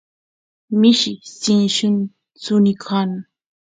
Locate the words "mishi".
0.79-1.13